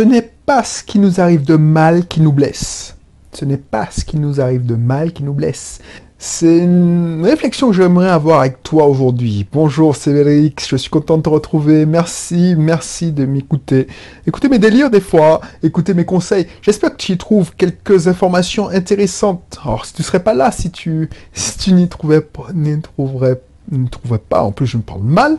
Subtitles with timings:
[0.00, 2.96] ce n'est pas ce qui nous arrive de mal qui nous blesse.
[3.34, 5.80] Ce n'est pas ce qui nous arrive de mal qui nous blesse.
[6.16, 9.46] C'est une réflexion que j'aimerais avoir avec toi aujourd'hui.
[9.52, 11.84] Bonjour, Vérix, je suis content de te retrouver.
[11.84, 13.88] Merci, merci de m'écouter.
[14.26, 16.46] Écoutez mes délires des fois, écoutez mes conseils.
[16.62, 19.58] J'espère que tu y trouves quelques informations intéressantes.
[19.62, 23.38] Alors, si tu serais pas là, si tu, si tu n'y trouvais pas, n'y trouverais,
[23.70, 25.36] ne trouverais pas, en plus je me parle mal,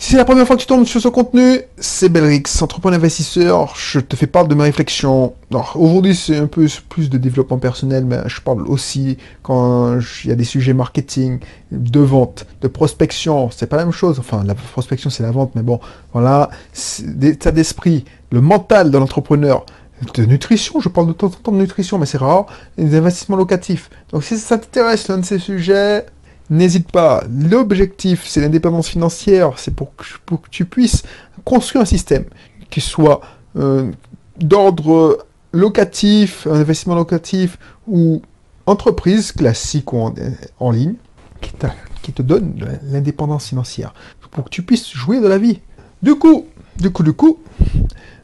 [0.00, 3.74] si c'est la première fois que tu tombes sur ce contenu, c'est Belrix, entrepreneur investisseur.
[3.76, 5.34] Je te fais part de mes réflexions.
[5.74, 10.32] Aujourd'hui, c'est un peu plus de développement personnel, mais je parle aussi quand il y
[10.32, 13.50] a des sujets marketing, de vente, de prospection.
[13.50, 14.18] C'est pas la même chose.
[14.18, 15.80] Enfin, la prospection, c'est la vente, mais bon,
[16.14, 16.48] voilà,
[17.20, 19.66] l'état d'esprit, le mental de l'entrepreneur
[20.14, 22.46] de nutrition, je parle de temps en temps de nutrition, mais c'est rare,
[22.78, 23.90] des investissements locatifs.
[24.12, 26.06] Donc si ça t'intéresse l'un de ces sujets,
[26.50, 31.04] N'hésite pas, l'objectif, c'est l'indépendance financière, c'est pour, que tu puisses
[31.44, 32.24] construire un système
[32.70, 33.20] qui soit
[33.56, 33.90] euh,
[34.36, 38.20] d'ordre locatif, investissement locatif ou
[38.66, 40.12] entreprise classique ou
[40.58, 40.94] en, ligne,
[41.40, 43.94] qui, te donne l'indépendance financière,
[44.32, 45.60] pour que tu puisses jouer de la vie.
[46.02, 46.46] Du coup,
[46.78, 47.38] du coup, du coup,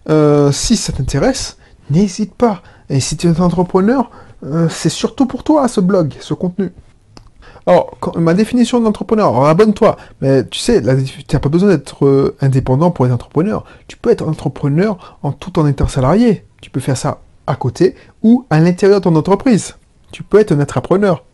[0.09, 1.59] euh, si ça t'intéresse,
[1.91, 2.63] n'hésite pas.
[2.89, 4.11] Et si tu es un entrepreneur,
[4.45, 6.73] euh, c'est surtout pour toi ce blog, ce contenu.
[7.67, 12.93] Alors, ma définition d'entrepreneur, abonne-toi, mais tu sais, tu n'as pas besoin d'être euh, indépendant
[12.93, 13.65] pour être entrepreneur.
[13.89, 16.45] Tu peux être entrepreneur en tout en étant salarié.
[16.61, 19.75] Tu peux faire ça à côté ou à l'intérieur de ton entreprise.
[20.13, 21.25] Tu peux être un entrepreneur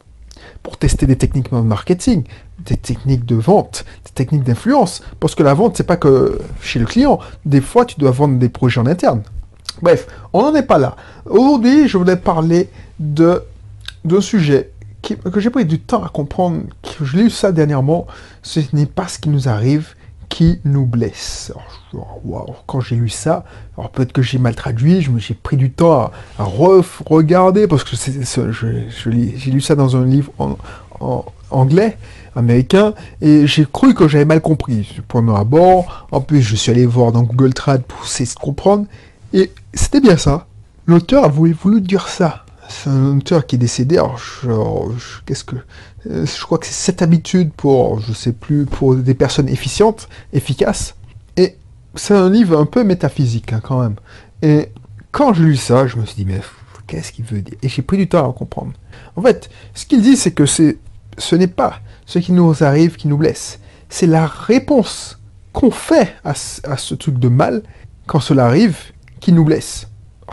[0.62, 2.24] pour tester des techniques de marketing,
[2.60, 5.02] des techniques de vente, des techniques d'influence.
[5.20, 7.18] Parce que la vente, c'est pas que chez le client.
[7.44, 9.22] Des fois, tu dois vendre des projets en interne.
[9.82, 10.96] Bref, on n'en est pas là.
[11.26, 13.42] Aujourd'hui, je voulais parler de
[14.04, 14.72] d'un sujet
[15.02, 18.06] que j'ai pris du temps à comprendre, que je l'ai lu ça dernièrement,
[18.42, 19.94] ce n'est pas ce qui nous arrive
[20.32, 21.52] qui nous blesse.
[22.66, 23.44] quand j'ai lu ça,
[23.76, 26.44] alors peut-être que j'ai mal traduit, j'ai pris du temps à,
[27.04, 31.98] regarder, parce que j'ai lu ça dans un livre en, anglais,
[32.34, 35.02] américain, et j'ai cru que j'avais mal compris.
[35.06, 38.86] Premier abord, en plus je suis allé voir dans Google Trad pour essayer de comprendre,
[39.34, 40.46] et c'était bien ça.
[40.86, 42.41] L'auteur a voulu dire ça
[42.72, 43.96] c'est un auteur qui est décédé.
[43.96, 44.20] Alors,
[45.26, 45.56] qu'est-ce que
[46.10, 50.08] euh, je crois que c'est cette habitude pour, je sais plus, pour des personnes efficientes,
[50.32, 50.96] efficaces.
[51.36, 51.56] Et
[51.94, 53.96] c'est un livre un peu métaphysique hein, quand même.
[54.42, 54.70] Et
[55.12, 56.40] quand j'ai lu ça, je me suis dit mais
[56.86, 57.56] qu'est-ce qu'il veut dire?
[57.62, 58.72] Et j'ai pris du temps à comprendre.
[59.16, 63.08] En fait, ce qu'il dit, c'est que ce n'est pas ce qui nous arrive qui
[63.08, 63.60] nous blesse.
[63.88, 65.20] C'est la réponse
[65.52, 67.62] qu'on fait à ce truc de mal
[68.06, 68.76] quand cela arrive
[69.20, 69.86] qui nous blesse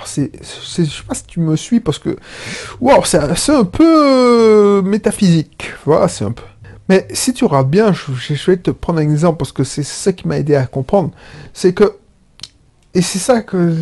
[0.05, 2.15] c'est, je sais pas si tu me suis parce que,
[2.79, 6.43] wow, c'est un peu euh, métaphysique, voilà, c'est un peu.
[6.89, 10.11] Mais si tu regardes bien, je, vais te prendre un exemple parce que c'est ça
[10.11, 11.11] qui m'a aidé à comprendre,
[11.53, 11.97] c'est que,
[12.95, 13.77] et c'est ça que,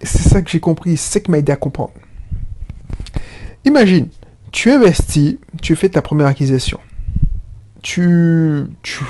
[0.00, 1.92] c'est ça que j'ai compris, c'est ça qui m'a aidé à comprendre.
[3.64, 4.08] Imagine,
[4.52, 6.78] tu investis, tu fais ta première acquisition.
[7.82, 9.04] Tu, tu,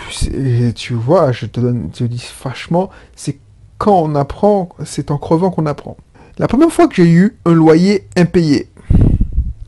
[0.75, 3.39] tu vois, je te donne, je te dis franchement, c'est
[3.78, 5.97] quand on apprend, c'est en crevant qu'on apprend.
[6.39, 8.69] La première fois que j'ai eu un loyer impayé,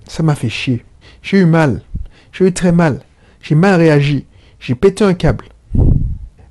[0.07, 0.85] ça m'a fait chier.
[1.23, 1.83] J'ai eu mal.
[2.33, 3.01] J'ai eu très mal.
[3.41, 4.27] J'ai mal réagi.
[4.59, 5.47] J'ai pété un câble.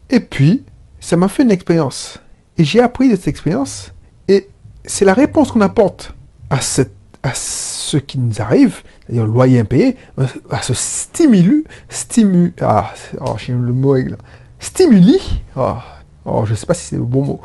[0.09, 0.63] Et puis,
[0.99, 2.19] ça m'a fait une expérience.
[2.57, 3.93] Et j'ai appris de cette expérience.
[4.27, 4.49] Et
[4.85, 6.15] c'est la réponse qu'on apporte
[6.49, 6.59] à,
[7.23, 9.97] à ce qui nous arrive, c'est-à-dire le loyer impayé,
[10.49, 13.95] à ce stimulus, stimu, ah, oh, j'ai le mot,
[14.59, 15.19] stimuli,
[15.55, 15.75] oh,
[16.25, 17.41] oh, je ne sais pas si c'est le bon mot,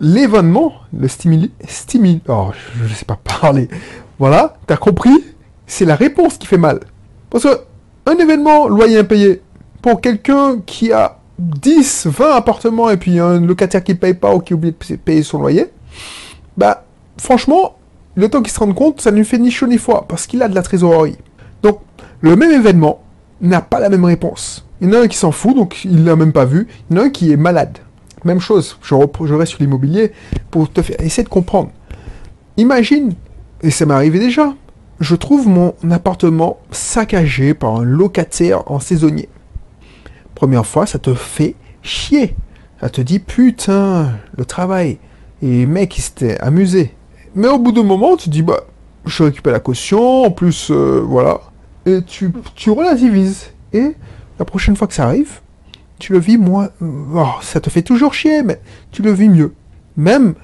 [0.00, 3.68] l'événement, le, stimuli, stimuli, oh, je ne sais pas parler.
[4.18, 5.24] Voilà, tu as compris?
[5.66, 6.80] C'est la réponse qui fait mal.
[7.30, 7.60] Parce que
[8.06, 9.42] un événement, loyer impayé,
[9.82, 14.34] pour quelqu'un qui a 10, 20 appartements et puis un locataire qui ne paye pas
[14.34, 15.66] ou qui oublie de payer son loyer,
[16.56, 16.84] bah,
[17.18, 17.76] franchement,
[18.14, 20.26] le temps qu'il se rende compte, ça ne lui fait ni chaud ni froid, parce
[20.26, 21.18] qu'il a de la trésorerie.
[21.62, 21.80] Donc,
[22.20, 23.00] le même événement
[23.40, 24.64] n'a pas la même réponse.
[24.80, 26.68] Il y en a un qui s'en fout, donc il l'a même pas vu.
[26.88, 27.78] Il y en a un qui est malade.
[28.24, 28.94] Même chose, je,
[29.34, 30.12] reste sur l'immobilier
[30.50, 31.70] pour te faire essayer de comprendre.
[32.56, 33.14] Imagine,
[33.62, 34.54] et ça m'est arrivé déjà,
[35.00, 39.28] je trouve mon appartement saccagé par un locataire en saisonnier.
[40.34, 42.34] Première fois, ça te fait chier.
[42.80, 44.98] Ça te dit putain, le travail.
[45.42, 46.94] Et mec, il s'était amusé.
[47.34, 48.60] Mais au bout d'un moment, tu dis bah,
[49.04, 51.40] je récupère la caution, en plus, euh, voilà.
[51.84, 53.50] Et tu relativises.
[53.72, 53.94] Et
[54.38, 55.40] la prochaine fois que ça arrive,
[55.98, 56.68] tu le vis moins.
[56.80, 58.60] Oh, ça te fait toujours chier, mais
[58.90, 59.54] tu le vis mieux.
[59.96, 60.34] Même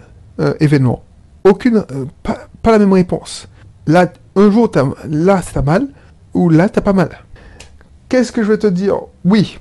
[0.40, 1.02] euh, événement.
[1.44, 1.84] Aucune.
[1.92, 3.48] Euh, pas, la même réponse.
[3.86, 5.88] Là, un jour, as, là, t'as mal,
[6.34, 7.10] ou là, t'as pas mal.
[8.08, 8.96] Qu'est-ce que je vais te dire?
[9.24, 9.58] Oui,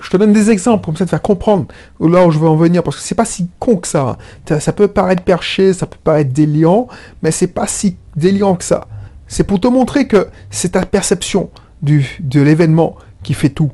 [0.00, 1.66] Je te donne des exemples comme ça, faire comprendre
[2.00, 4.18] là où je veux en venir, parce que c'est pas si con que ça.
[4.60, 6.88] Ça peut paraître perché, ça peut paraître déliant,
[7.22, 8.86] mais c'est pas si déliant que ça.
[9.26, 11.50] C'est pour te montrer que c'est ta perception
[11.82, 13.70] de l'événement qui fait tout.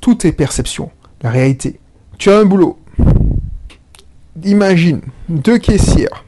[0.00, 0.90] Tout est perception,
[1.22, 1.78] la réalité.
[2.18, 2.78] Tu as un boulot.
[4.44, 6.24] Imagine, deux caissières.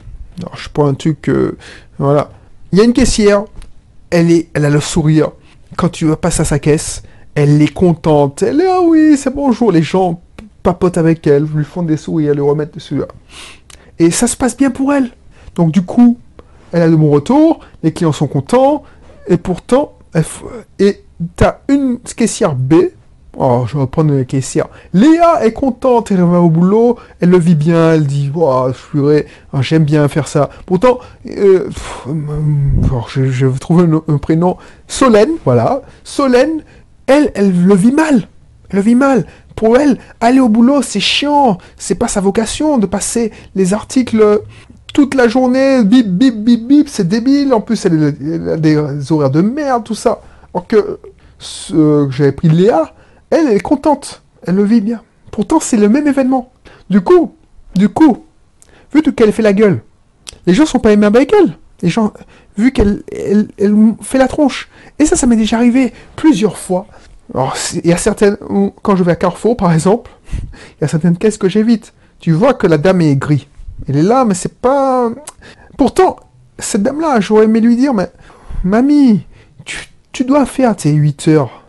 [0.54, 1.56] Je prends un truc, euh,
[1.98, 2.30] voilà.
[2.72, 3.44] Il y a une caissière,
[4.10, 5.32] elle, est, elle a le sourire.
[5.76, 7.02] Quand tu passes à sa caisse,
[7.34, 8.42] elle est contente.
[8.42, 9.72] Elle est, ah oui, c'est bonjour.
[9.72, 10.20] Les gens
[10.62, 13.06] papotent avec elle, lui font des sourires, lui remettent des sourires.
[13.98, 15.10] Et ça se passe bien pour elle.
[15.54, 16.18] Donc du coup,
[16.72, 18.84] elle a de bons retours, les clients sont contents,
[19.26, 19.94] et pourtant,
[21.36, 22.74] t'as une caissière B,
[23.36, 27.38] oh, je vais prendre une caissière, Léa est contente, elle va au boulot, elle le
[27.38, 28.30] vit bien, elle dit,
[28.90, 30.50] purée, ah, j'aime bien faire ça.
[30.66, 30.98] Pourtant,
[31.28, 31.68] euh,
[32.84, 36.62] alors, je, je vais trouver un, prénom, Solène, voilà, Solène,
[37.06, 38.28] elle, elle le vit mal,
[38.70, 39.26] elle le vit mal.
[39.56, 44.42] Pour elle, aller au boulot, c'est chiant, c'est pas sa vocation de passer les articles
[44.94, 47.52] toute la journée, bip, bip, bip, bip, c'est débile.
[47.52, 50.20] En plus, elle, a des horaires de merde, tout ça.
[50.54, 50.98] Alors que
[52.10, 52.92] j'avais pris Léa,
[53.30, 54.22] elle, est contente.
[54.46, 55.02] Elle le vit bien.
[55.30, 56.52] Pourtant, c'est le même événement.
[56.90, 57.34] Du coup,
[57.74, 58.24] du coup,
[58.92, 59.82] vu qu'elle fait la gueule,
[60.46, 61.56] les gens sont pas aimables avec elle.
[61.82, 62.12] Les gens,
[62.56, 64.68] vu qu'elle elle, elle fait la tronche.
[64.98, 66.86] Et ça, ça m'est déjà arrivé plusieurs fois.
[67.34, 68.36] Alors, il y a certaines,
[68.82, 71.92] quand je vais à Carrefour, par exemple, il y a certaines caisses que j'évite.
[72.20, 73.46] Tu vois que la dame est aigrie.
[73.88, 75.10] Elle est là, mais c'est pas.
[75.76, 76.16] Pourtant,
[76.58, 78.10] cette dame-là, j'aurais aimé lui dire, mais
[78.64, 79.24] mamie,
[79.64, 81.62] tu, tu dois faire tes 8 heures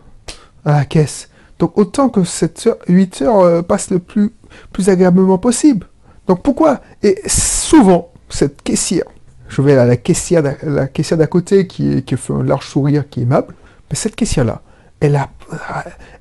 [0.64, 1.29] à la caisse.
[1.60, 4.32] Donc autant que cette heure, 8 heures euh, passent le plus,
[4.72, 5.86] plus agréablement possible.
[6.26, 6.80] Donc pourquoi?
[7.04, 9.04] Et souvent, cette caissière,
[9.48, 13.08] je vais à la caissière la caissière d'à côté qui, qui fait un large sourire,
[13.08, 13.54] qui est aimable,
[13.90, 14.62] mais cette caissière-là,
[15.00, 15.28] elle a,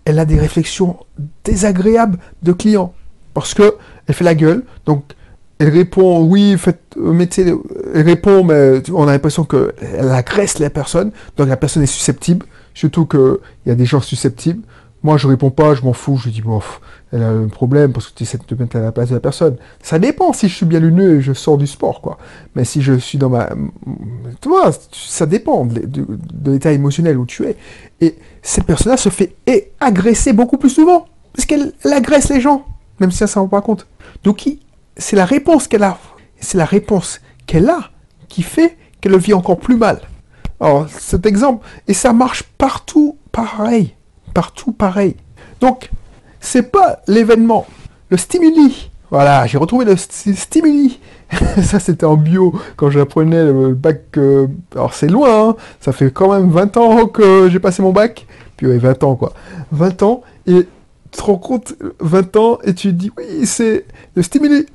[0.06, 0.98] elle a des réflexions
[1.44, 2.94] désagréables de clients.
[3.34, 3.76] Parce que
[4.08, 5.04] elle fait la gueule, donc
[5.60, 7.62] elle répond oui, faites, euh, mettez, le-
[7.94, 12.46] elle répond, mais on a l'impression qu'elle agresse la personne, donc la personne est susceptible,
[12.74, 13.38] surtout qu'il
[13.68, 14.64] y a des gens susceptibles.
[15.02, 16.62] Moi, je réponds pas, je m'en fous, je dis, bon,
[17.14, 19.14] elle a un problème parce que tu essaies de te mettre à la place de
[19.14, 19.56] la personne.
[19.82, 22.18] Ça dépend si je suis bien lumineux et je sors du sport, quoi.
[22.56, 23.50] Mais si je suis dans ma.
[24.42, 26.06] Tu vois, ça dépend de,
[26.46, 27.56] l'état émotionnel où tu es.
[28.02, 29.36] Et cette personne-là se fait
[29.80, 31.08] agresser beaucoup plus souvent.
[31.34, 32.66] Parce qu'elle elle agresse les gens,
[33.00, 33.88] même si elle s'en rend pas compte.
[34.24, 34.50] Donc,
[34.98, 35.98] c'est la réponse qu'elle a.
[36.42, 37.90] C'est la réponse qu'elle a
[38.28, 40.02] qui fait qu'elle le vit encore plus mal.
[40.60, 43.96] Alors, cet exemple, et ça marche partout pareil.
[44.34, 45.16] Partout pareil.
[45.62, 45.90] Donc,
[46.40, 47.66] c'est pas l'événement,
[48.10, 48.92] le stimuli.
[49.12, 51.00] Voilà, j'ai retrouvé le sti- stimuli.
[51.64, 54.04] ça, c'était en bio quand j'apprenais le bac.
[54.18, 55.56] euh, alors, c'est loin, hein.
[55.80, 58.28] ça fait quand même 20 ans que j'ai passé mon bac.
[58.56, 59.34] Puis, ouais, 20 ans, quoi.
[59.72, 60.68] 20 ans, et
[61.12, 63.86] tu te rends compte, 20 ans, et tu dis, oui, c'est
[64.16, 64.68] le stimuli.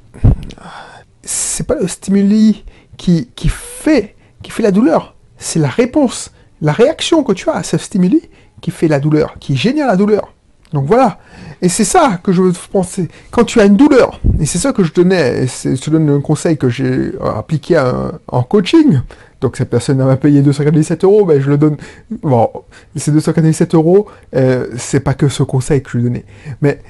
[1.22, 2.64] C'est pas le stimuli
[2.96, 7.54] qui, qui fait, qui fait la douleur, c'est la réponse, la réaction que tu as
[7.54, 8.20] à ce stimuli
[8.64, 10.32] qui fait la douleur, qui génère la douleur.
[10.72, 11.18] Donc voilà.
[11.60, 13.08] Et c'est ça que je veux penser.
[13.30, 16.56] Quand tu as une douleur, et c'est ça que je donnais, je donne un conseil
[16.56, 17.78] que j'ai euh, appliqué
[18.26, 19.00] en coaching.
[19.42, 21.76] Donc cette personne m'a payé 297 euros, ben je le donne.
[22.22, 22.48] Bon,
[22.96, 26.24] ces 297 euros, euh, c'est pas que ce conseil que je lui donnais.
[26.62, 26.80] Mais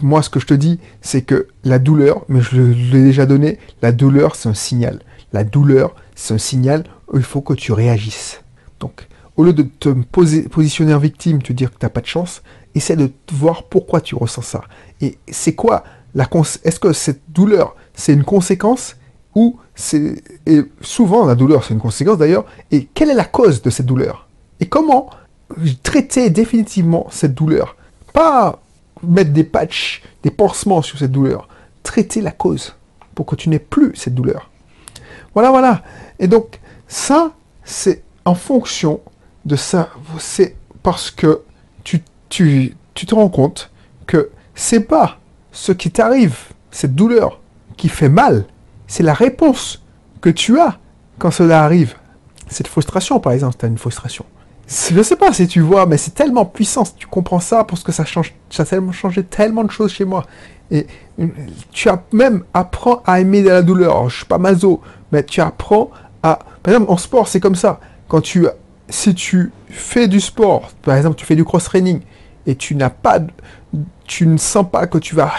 [0.00, 3.58] moi, ce que je te dis, c'est que la douleur, mais je l'ai déjà donné,
[3.82, 5.00] la douleur, c'est un signal.
[5.32, 8.40] La douleur, c'est un signal où il faut que tu réagisses.
[8.78, 9.07] Donc,
[9.38, 12.42] au lieu de te positionner en victime, te dire que tu n'as pas de chance,
[12.74, 14.62] essaie de voir pourquoi tu ressens ça.
[15.00, 15.84] Et c'est quoi
[16.16, 16.28] la
[16.64, 18.96] Est-ce que cette douleur, c'est une conséquence
[19.36, 20.20] ou c'est...
[20.44, 22.46] Et souvent, la douleur, c'est une conséquence d'ailleurs.
[22.72, 24.26] Et quelle est la cause de cette douleur?
[24.58, 25.08] Et comment
[25.84, 27.76] traiter définitivement cette douleur?
[28.12, 28.60] Pas
[29.04, 31.48] mettre des patchs, des pansements sur cette douleur.
[31.84, 32.74] Traiter la cause
[33.14, 34.50] pour que tu n'aies plus cette douleur.
[35.32, 35.84] Voilà, voilà.
[36.18, 37.30] Et donc, ça,
[37.62, 39.00] c'est en fonction
[39.44, 39.90] de ça.
[40.18, 41.42] C'est parce que
[41.84, 43.70] tu, tu, tu te rends compte
[44.06, 45.18] que c'est pas
[45.52, 46.36] ce qui t'arrive,
[46.70, 47.40] cette douleur,
[47.76, 48.46] qui fait mal.
[48.86, 49.82] C'est la réponse
[50.20, 50.78] que tu as
[51.18, 51.94] quand cela arrive.
[52.48, 54.24] Cette frustration, par exemple, tu as une frustration.
[54.68, 57.90] Je sais pas si tu vois, mais c'est tellement puissant tu comprends ça parce que
[57.90, 60.26] ça change, ça a tellement changé tellement de choses chez moi.
[60.70, 60.86] Et
[61.72, 63.92] tu as même apprends à aimer de la douleur.
[63.92, 65.90] Alors, je suis pas maso, mais tu apprends
[66.22, 66.38] à.
[66.62, 67.80] Par exemple, en sport, c'est comme ça.
[68.08, 68.46] Quand tu,
[68.88, 72.00] si tu fais du sport, par exemple, tu fais du cross training
[72.46, 73.20] et tu n'as pas,
[74.06, 75.32] tu ne sens pas que tu vas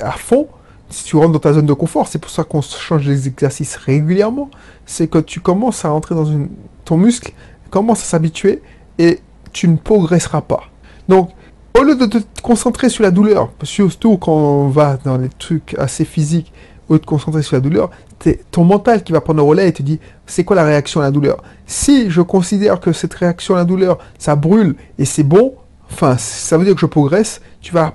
[0.00, 0.48] à fond.
[0.90, 3.76] Si tu rentres dans ta zone de confort, c'est pour ça qu'on change les exercices
[3.76, 4.50] régulièrement.
[4.86, 6.48] C'est que tu commences à entrer dans une,
[6.84, 7.32] ton muscle
[7.70, 8.60] commence à s'habituer
[8.98, 9.20] et
[9.52, 10.64] tu ne progresseras pas.
[11.08, 11.30] Donc,
[11.78, 15.74] au lieu de te concentrer sur la douleur, surtout quand on va dans les trucs
[15.78, 16.52] assez physiques,
[16.88, 17.90] au lieu de te concentrer sur la douleur,
[18.50, 21.04] ton mental qui va prendre le relais et te dit c'est quoi la réaction à
[21.04, 21.42] la douleur?
[21.66, 25.54] Si je considère que cette réaction à la douleur, ça brûle et c'est bon,
[25.90, 27.94] enfin ça veut dire que je progresse, tu vas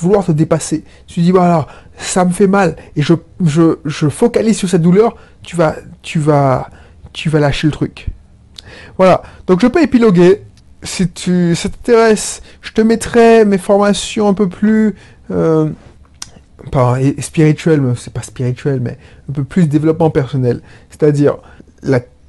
[0.00, 0.84] vouloir te dépasser.
[1.06, 1.66] Tu dis voilà,
[1.96, 3.14] ça me fait mal et je,
[3.44, 6.68] je, je focalise sur cette douleur, tu vas, tu vas,
[7.12, 8.08] tu vas lâcher le truc.
[8.98, 10.42] Voilà, donc je peux épiloguer
[10.82, 14.94] si tu, ça t'intéresse, je te mettrai mes formations un peu plus,
[15.30, 15.70] euh,
[16.70, 20.60] pas spirituelles, c'est pas spirituel, mais un peu plus développement personnel.
[20.90, 21.38] C'est-à-dire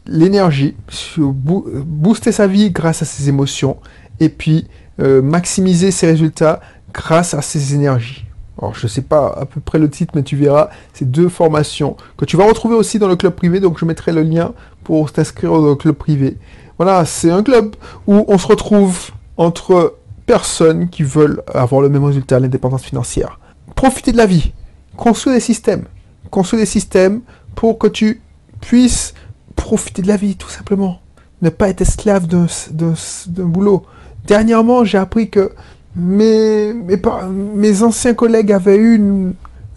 [0.05, 0.75] l'énergie,
[1.17, 3.77] booster sa vie grâce à ses émotions,
[4.19, 4.67] et puis
[4.99, 6.59] euh, maximiser ses résultats
[6.93, 8.25] grâce à ses énergies.
[8.59, 11.95] Alors, je sais pas à peu près le titre, mais tu verras, c'est deux formations
[12.17, 14.53] que tu vas retrouver aussi dans le club privé, donc je mettrai le lien
[14.83, 16.37] pour t'inscrire au club privé.
[16.77, 17.75] Voilà, c'est un club
[18.07, 23.39] où on se retrouve entre personnes qui veulent avoir le même résultat, l'indépendance financière.
[23.77, 24.51] Profiter de la vie,
[24.97, 25.85] construire des systèmes,
[26.29, 27.21] construire des systèmes
[27.55, 28.21] pour que tu
[28.59, 29.13] puisses
[29.55, 30.99] profiter de la vie, tout simplement.
[31.41, 33.85] Ne pas être esclave d'un boulot.
[34.25, 35.53] Dernièrement, j'ai appris que
[35.95, 38.95] mes, mes, anciens collègues avaient eu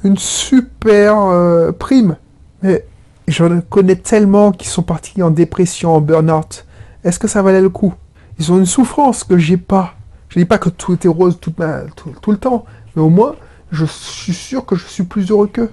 [0.02, 2.16] une, super euh, prime.
[2.62, 2.85] Mais
[3.28, 6.64] j'en connais tellement qui sont partis en dépression, en burn-out
[7.04, 7.95] est-ce que ça valait le coup?
[8.38, 9.95] Ils ont une souffrance que j'ai pas.
[10.28, 12.64] Je dis pas que tout était rose tout, le temps,
[12.95, 13.35] mais au moins,
[13.70, 15.70] je suis sûr que je suis plus heureux qu'eux.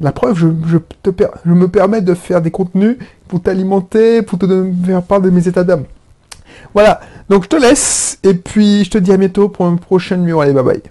[0.00, 0.46] La preuve, je,
[1.46, 5.64] me permets de faire des contenus pour t'alimenter, pour te faire part de mes états
[5.64, 5.84] d'âme.
[6.74, 10.16] Voilà, donc je te laisse, et puis je te dis à bientôt pour un prochain
[10.16, 10.40] numéro.
[10.40, 10.82] Allez, bye bye.